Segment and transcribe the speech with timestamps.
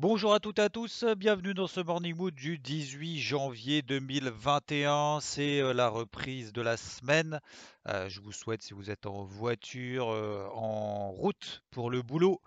[0.00, 5.18] Bonjour à toutes et à tous, bienvenue dans ce Morning Mood du 18 janvier 2021.
[5.20, 7.38] C'est euh, la reprise de la semaine.
[7.86, 12.40] Euh, je vous souhaite, si vous êtes en voiture, euh, en route pour le boulot,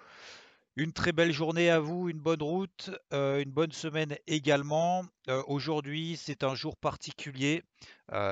[0.78, 5.06] une très belle journée à vous, une bonne route, une bonne semaine également.
[5.46, 7.62] Aujourd'hui, c'est un jour particulier,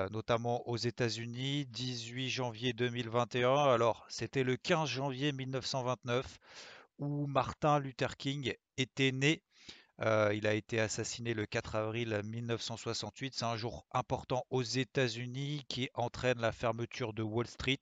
[0.10, 3.56] notamment aux États-Unis, 18 janvier 2021.
[3.56, 6.40] Alors, c'était le 15 janvier 1929
[7.02, 9.42] où Martin Luther King était né.
[10.02, 13.36] Euh, il a été assassiné le 4 avril 1968.
[13.36, 17.82] C'est un jour important aux États-Unis qui entraîne la fermeture de Wall Street.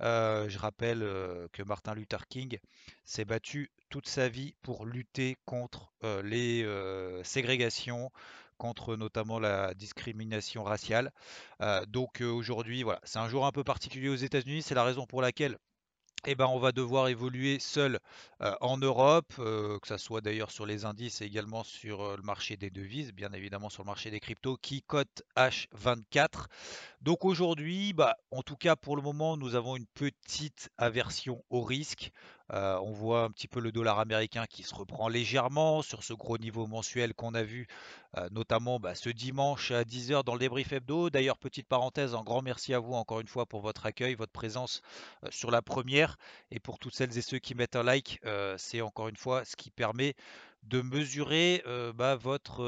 [0.00, 2.58] Euh, je rappelle euh, que Martin Luther King
[3.04, 5.92] s'est battu toute sa vie pour lutter contre
[6.22, 6.64] les
[7.24, 8.12] ségrégations,
[8.56, 11.10] contre notamment la discrimination raciale.
[11.88, 14.62] Donc aujourd'hui, c'est un jour un peu particulier aux États-Unis.
[14.62, 15.58] C'est la raison pour laquelle
[16.26, 17.98] eh ben, on va devoir évoluer seul
[18.60, 22.70] en Europe, que ça soit d'ailleurs sur les indices et également sur le marché des
[22.70, 26.46] devises, bien évidemment sur le marché des cryptos qui cote H24.
[27.02, 31.62] Donc aujourd'hui, bah, en tout cas pour le moment, nous avons une petite aversion au
[31.62, 32.12] risque.
[32.52, 36.12] Euh, on voit un petit peu le dollar américain qui se reprend légèrement sur ce
[36.12, 37.68] gros niveau mensuel qu'on a vu,
[38.18, 41.08] euh, notamment bah, ce dimanche à 10h dans le débrief hebdo.
[41.08, 44.32] D'ailleurs, petite parenthèse, un grand merci à vous encore une fois pour votre accueil, votre
[44.32, 44.82] présence
[45.24, 46.18] euh, sur la première.
[46.50, 48.20] Et pour toutes celles et ceux qui mettent un like,
[48.58, 50.14] c'est encore une fois ce qui permet
[50.64, 51.62] de mesurer
[51.94, 52.62] bah, votre,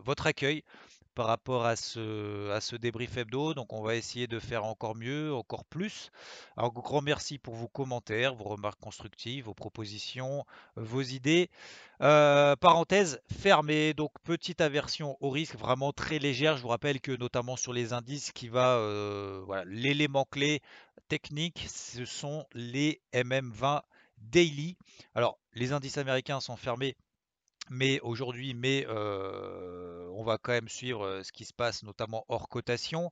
[0.00, 0.64] votre accueil
[1.16, 3.54] par rapport à ce, à ce débrief hebdo.
[3.54, 6.12] Donc on va essayer de faire encore mieux, encore plus.
[6.56, 10.44] Alors grand merci pour vos commentaires, vos remarques constructives, vos propositions,
[10.76, 11.50] vos idées.
[12.02, 16.58] Euh, parenthèse fermée, donc petite aversion au risque vraiment très légère.
[16.58, 20.60] Je vous rappelle que notamment sur les indices qui va, euh, l'élément clé
[21.08, 23.80] technique, ce sont les MM20
[24.18, 24.76] daily.
[25.14, 26.94] Alors les indices américains sont fermés
[27.70, 33.10] mais aujourd'hui, mais on va quand même suivre ce qui se passe, notamment hors cotation.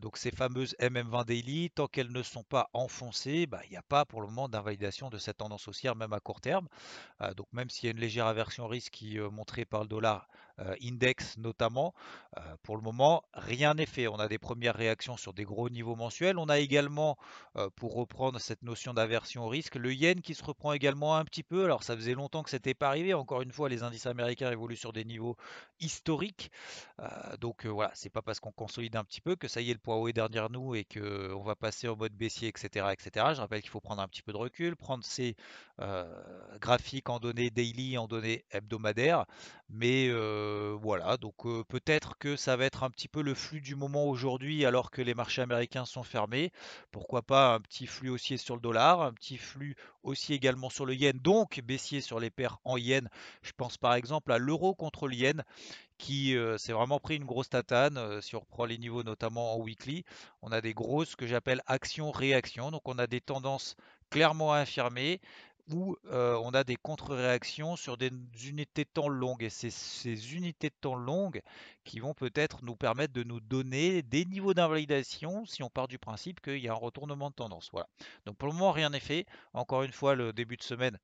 [0.00, 3.82] Donc ces fameuses MM20 daily, tant qu'elles ne sont pas enfoncées, bah, il n'y a
[3.82, 6.68] pas pour le moment d'invalidation de cette tendance haussière, même à court terme.
[7.36, 10.28] Donc même s'il y a une légère aversion risque qui est montrée par le dollar
[10.82, 11.94] index notamment,
[12.62, 14.08] pour le moment, rien n'est fait.
[14.08, 16.38] On a des premières réactions sur des gros niveaux mensuels.
[16.38, 17.16] On a également,
[17.76, 21.64] pour reprendre cette notion d'aversion risque, le yen qui se reprend également un petit peu.
[21.64, 23.14] Alors ça faisait longtemps que c'était pas arrivé.
[23.14, 25.36] Encore une fois, les indices américains évoluent sur des niveaux
[25.80, 26.50] historiques.
[27.00, 29.70] Euh, donc euh, voilà, c'est pas parce qu'on consolide un petit peu que ça y
[29.70, 32.48] est, le poids haut est derrière nous et que on va passer en mode baissier,
[32.48, 33.26] etc., etc.
[33.34, 35.36] Je rappelle qu'il faut prendre un petit peu de recul, prendre ces
[35.80, 36.04] euh,
[36.60, 39.26] graphiques en données daily, en données hebdomadaires.
[39.68, 43.60] Mais euh, voilà, donc euh, peut-être que ça va être un petit peu le flux
[43.60, 46.52] du moment aujourd'hui alors que les marchés américains sont fermés.
[46.90, 49.76] Pourquoi pas un petit flux haussier sur le dollar, un petit flux
[50.08, 53.08] haussier également sur le yen, donc baissier sur les paires en yen.
[53.42, 55.44] Je pense par exemple à l'euro contre le yen
[55.98, 57.98] qui euh, s'est vraiment pris une grosse tatane.
[57.98, 60.04] euh, si on reprend les niveaux notamment en weekly,
[60.42, 62.70] on a des grosses que j'appelle actions-réactions.
[62.70, 63.76] Donc on a des tendances
[64.10, 65.20] clairement affirmées
[65.70, 68.10] où euh, on a des contre-réactions sur des
[68.44, 69.42] unités de temps longues.
[69.42, 71.42] Et c'est ces unités de temps longues
[71.84, 75.98] qui vont peut-être nous permettre de nous donner des niveaux d'invalidation si on part du
[75.98, 77.68] principe qu'il y a un retournement de tendance.
[77.72, 77.88] Voilà.
[78.26, 79.26] Donc pour le moment, rien n'est fait.
[79.52, 80.98] Encore une fois, le début de semaine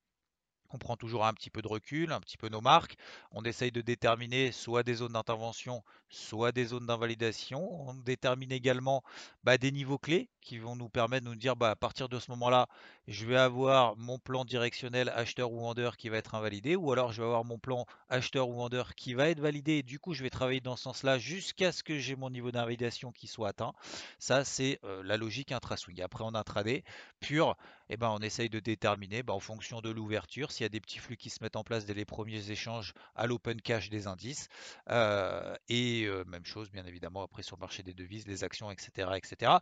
[0.75, 2.97] on prend toujours un petit peu de recul, un petit peu nos marques.
[3.31, 7.89] On essaye de déterminer soit des zones d'intervention, soit des zones d'invalidation.
[7.89, 9.05] On détermine également
[9.45, 12.19] bah, des niveaux clés qui vont nous permettre de nous dire bah, à partir de
[12.19, 12.67] ce moment-là,
[13.07, 17.13] je vais avoir mon plan directionnel acheteur ou vendeur qui va être invalidé, ou alors
[17.13, 19.75] je vais avoir mon plan acheteur ou vendeur qui va être validé.
[19.75, 22.51] Et du coup, je vais travailler dans ce sens-là jusqu'à ce que j'ai mon niveau
[22.51, 23.73] d'invalidation qui soit atteint.
[24.19, 26.01] Ça, c'est la logique intra-swing.
[26.03, 26.85] Après, en intraday
[27.21, 27.57] pur,
[27.91, 30.81] eh ben, on essaye de déterminer bah, en fonction de l'ouverture s'il y a des
[30.81, 34.07] petits flux qui se mettent en place dès les premiers échanges à l'open cash des
[34.07, 34.49] indices.
[34.91, 39.11] Euh, et même chose, bien évidemment, après sur le marché des devises, les actions, etc.
[39.17, 39.53] etc.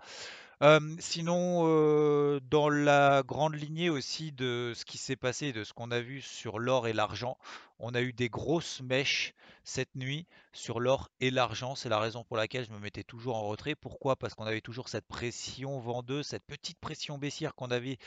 [1.01, 6.01] Sinon, dans la grande lignée aussi de ce qui s'est passé, de ce qu'on a
[6.01, 7.37] vu sur l'or et l'argent,
[7.81, 11.75] on a eu des grosses mèches cette nuit sur l'or et l'argent.
[11.75, 13.75] C'est la raison pour laquelle je me mettais toujours en retrait.
[13.75, 14.15] Pourquoi?
[14.15, 17.99] Parce qu'on avait toujours cette pression vendeuse, cette petite pression baissière qu'on avait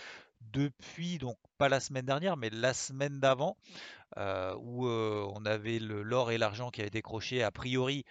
[0.54, 3.58] depuis, donc pas la semaine dernière, mais la semaine d'avant,
[4.16, 8.06] où on avait l'or et l'argent qui avaient décroché a priori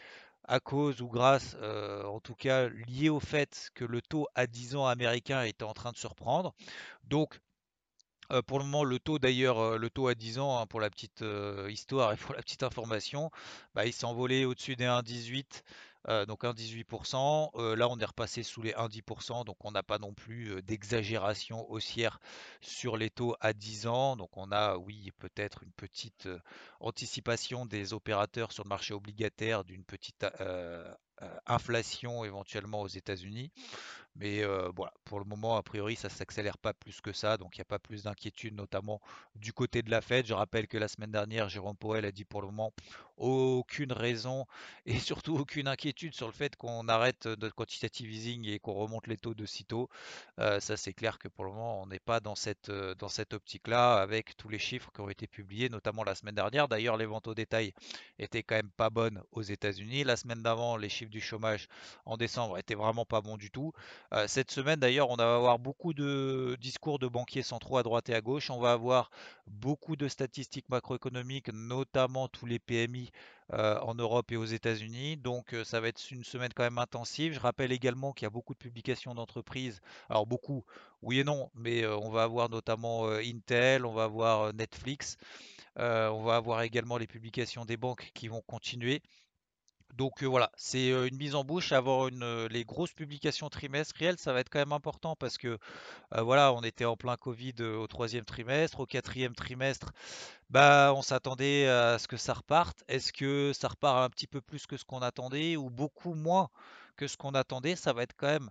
[0.46, 1.56] à cause ou grâce,
[2.04, 5.74] en tout cas lié au fait que le taux à 10 ans américain était en
[5.74, 6.54] train de se reprendre.
[7.04, 7.40] Donc
[8.46, 11.24] pour le moment, le taux d'ailleurs, le taux à 10 ans, hein, pour la petite
[11.68, 13.30] histoire et pour la petite information,
[13.74, 15.62] bah, il s'est envolé au-dessus des 1,18,
[16.26, 17.74] donc 1,18%.
[17.76, 22.20] là, on est repassé sous les 1,10%, donc on n'a pas non plus d'exagération haussière
[22.60, 24.16] sur les taux à 10 ans.
[24.16, 26.28] Donc on a, oui, peut-être une petite
[26.80, 30.26] anticipation des opérateurs sur le marché obligataire d'une petite
[31.46, 33.50] inflation éventuellement aux États-Unis.
[34.16, 34.44] Mais
[34.76, 37.60] voilà, pour le moment, a priori, ça ne s'accélère pas plus que ça, donc il
[37.60, 39.00] n'y a pas plus d'inquiétude, notamment
[39.34, 40.26] du côté de la Fed.
[40.26, 42.72] Je rappelle que la semaine dernière, Jérôme Powell a dit pour le moment
[43.16, 44.46] aucune raison
[44.86, 49.06] et surtout aucune inquiétude sur le fait qu'on arrête notre quantitative easing et qu'on remonte
[49.06, 49.88] les taux de sitôt.
[50.38, 53.94] ça, c'est clair que pour le moment, on n'est pas dans cette, dans cette optique-là
[53.96, 56.68] avec tous les chiffres qui ont été publiés, notamment la semaine dernière.
[56.68, 57.72] D'ailleurs, les ventes au détail
[58.18, 60.04] étaient quand même pas bonnes aux États-Unis.
[60.04, 61.68] La semaine d'avant, les chiffres du chômage
[62.04, 63.72] en décembre étaient vraiment pas bons du tout.
[64.14, 68.08] Euh, cette semaine d'ailleurs, on va avoir beaucoup de discours de banquiers centraux à droite
[68.10, 68.48] et à gauche.
[68.48, 69.10] On va avoir
[69.48, 73.10] beaucoup de statistiques macroéconomiques, notamment tous les PMI
[73.52, 75.16] euh, en Europe et aux États-Unis.
[75.16, 77.32] Donc euh, ça va être une semaine quand même intensive.
[77.34, 79.80] Je rappelle également qu'il y a beaucoup de publications d'entreprises.
[80.08, 80.64] Alors beaucoup,
[81.02, 85.16] oui et non, mais on va avoir notamment Intel, on va avoir Netflix.
[85.76, 89.02] on va avoir également les publications des banques qui vont continuer.
[89.96, 91.72] Donc voilà, c'est une mise en bouche.
[91.72, 95.58] Avoir les grosses publications trimestrielles, ça va être quand même important parce que
[96.12, 99.92] voilà, on était en plein Covid au troisième trimestre, au quatrième trimestre,
[100.50, 102.84] bah on s'attendait à ce que ça reparte.
[102.88, 106.50] Est-ce que ça repart un petit peu plus que ce qu'on attendait ou beaucoup moins?
[106.96, 107.76] Que ce qu'on attendait?
[107.76, 108.50] Ça va être quand même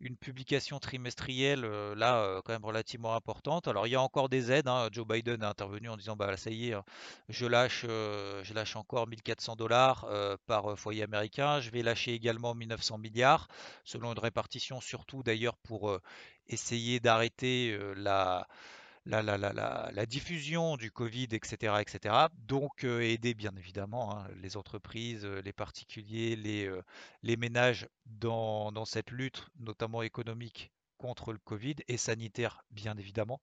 [0.00, 1.62] une publication trimestrielle
[1.96, 3.68] là quand même relativement importante.
[3.68, 4.68] Alors il y a encore des aides.
[4.68, 4.88] Hein.
[4.92, 6.84] Joe Biden est intervenu en disant bah ça y est, hein,
[7.28, 10.06] je lâche, je lâche encore 1400 dollars
[10.46, 11.60] par foyer américain.
[11.60, 13.48] Je vais lâcher également 1900 milliards
[13.84, 15.98] selon une répartition surtout d'ailleurs pour
[16.48, 18.46] essayer d'arrêter la
[19.06, 21.74] la, diffusion du Covid, etc.
[21.80, 22.14] etc.
[22.46, 26.70] Donc aider bien évidemment hein, les entreprises, les particuliers, les,
[27.22, 33.40] les ménages dans, dans, cette lutte, notamment économique contre le Covid et sanitaire bien évidemment.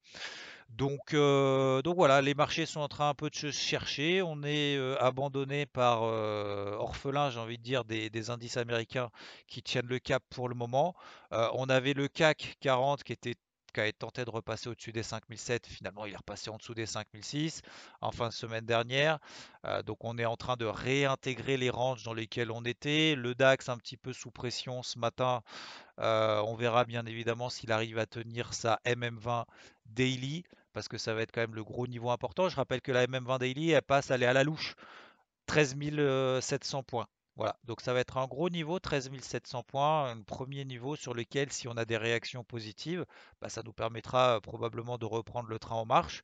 [0.70, 4.22] Donc, donc voilà, les marchés sont en train un peu de se chercher.
[4.22, 9.12] On est abandonné par orphelin, j'ai envie de dire, des, des, indices américains
[9.48, 10.96] qui tiennent le cap pour le moment.
[11.32, 13.36] on avait le CAC 40 qui était
[13.72, 15.68] qui a tenté de repasser au-dessus des 5007.
[15.68, 17.62] Finalement, il est repassé en dessous des 5006
[18.02, 19.20] en fin de semaine dernière.
[19.66, 23.16] Euh, donc, on est en train de réintégrer les ranges dans lesquels on était.
[23.16, 25.42] Le DAX un petit peu sous pression ce matin.
[26.00, 29.46] Euh, on verra bien évidemment s'il arrive à tenir sa MM20
[29.86, 32.50] daily parce que ça va être quand même le gros niveau important.
[32.50, 34.76] Je rappelle que la MM20 daily, elle passe, elle est à la louche.
[35.48, 35.76] 13
[36.42, 37.08] 700 points.
[37.38, 41.14] Voilà, donc ça va être un gros niveau, 13 700 points, un premier niveau sur
[41.14, 43.06] lequel, si on a des réactions positives,
[43.42, 46.24] bah, ça nous permettra euh, probablement de reprendre le train en marche.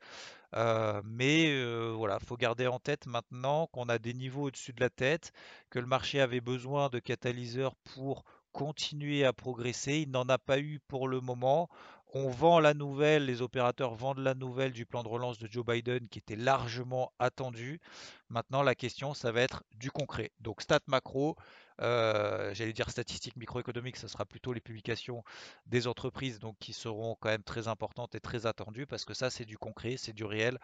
[0.56, 4.81] Euh, mais euh, voilà, faut garder en tête maintenant qu'on a des niveaux au-dessus de
[4.81, 5.31] la tête,
[5.69, 10.00] que le marché avait besoin de catalyseurs pour continuer à progresser.
[10.00, 11.69] Il n'en a pas eu pour le moment.
[12.13, 15.65] On vend la nouvelle, les opérateurs vendent la nouvelle du plan de relance de Joe
[15.65, 17.82] Biden qui était largement attendu.
[18.29, 20.32] Maintenant, la question, ça va être du concret.
[20.39, 21.36] Donc, stats macro,
[21.82, 25.24] euh, j'allais dire statistiques microéconomiques, ce sera plutôt les publications
[25.65, 29.29] des entreprises donc qui seront quand même très importantes et très attendues parce que ça,
[29.29, 30.60] c'est du concret, c'est du réel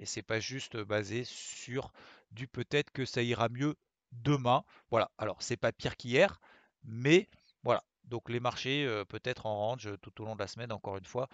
[0.00, 1.92] et c'est pas juste basé sur
[2.32, 3.76] du peut-être que ça ira mieux
[4.10, 4.64] demain.
[4.90, 5.10] Voilà.
[5.16, 6.40] Alors, c'est pas pire qu'hier,
[6.82, 7.28] mais
[7.62, 11.04] voilà, donc les marchés peut-être en range tout au long de la semaine, encore une
[11.04, 11.28] fois.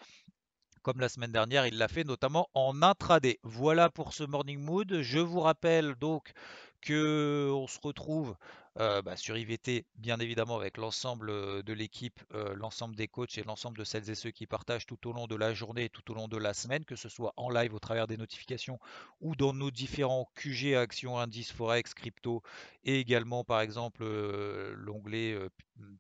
[0.85, 3.39] Comme la semaine dernière, il l'a fait notamment en intraday.
[3.43, 5.01] Voilà pour ce morning mood.
[5.01, 6.35] Je vous rappelle donc
[6.83, 8.37] que on se retrouve
[8.79, 13.39] euh, bah, sur IVT, bien évidemment, avec l'ensemble euh, de l'équipe, euh, l'ensemble des coachs
[13.39, 15.89] et l'ensemble de celles et ceux qui partagent tout au long de la journée et
[15.89, 18.79] tout au long de la semaine, que ce soit en live au travers des notifications
[19.23, 22.43] ou dans nos différents QG, actions, indices, forex, crypto
[22.85, 25.35] et également, par exemple, l'onglet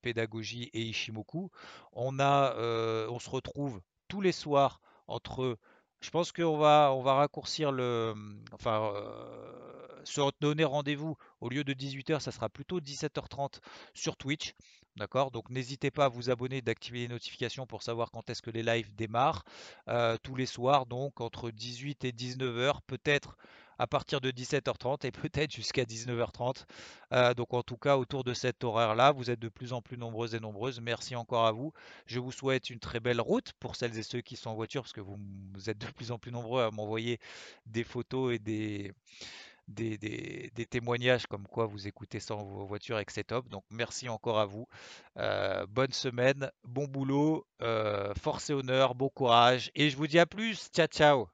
[0.02, 1.50] pédagogie et Ishimoku.
[1.94, 5.58] On, se retrouve tous les soirs entre
[6.04, 8.14] je pense qu'on va, on va raccourcir le.
[8.52, 8.92] Enfin,
[10.04, 13.60] se donner rendez-vous au lieu de 18h, ça sera plutôt 17h30
[13.94, 14.54] sur Twitch.
[14.96, 15.30] D'accord?
[15.30, 18.62] Donc n'hésitez pas à vous abonner, d'activer les notifications pour savoir quand est-ce que les
[18.62, 19.44] lives démarrent.
[20.22, 23.38] tous les soirs, donc entre 18 et 19h, peut-être
[23.78, 26.64] à partir de 17h30 et peut-être jusqu'à 19h30.
[27.12, 29.96] Euh, donc en tout cas, autour de cet horaire-là, vous êtes de plus en plus
[29.96, 30.80] nombreuses et nombreuses.
[30.80, 31.72] Merci encore à vous.
[32.06, 34.82] Je vous souhaite une très belle route pour celles et ceux qui sont en voiture,
[34.82, 35.18] parce que vous,
[35.66, 37.18] êtes de plus en plus nombreux à m'envoyer
[37.66, 38.92] des photos et des,
[40.70, 43.48] témoignages comme quoi vous écoutez ça en voiture et que c'est top.
[43.48, 44.66] Donc merci encore à vous.
[45.18, 49.70] Euh, bonne semaine, bon boulot, euh, force et honneur, bon courage.
[49.74, 50.68] Et je vous dis à plus.
[50.72, 51.33] Ciao, ciao.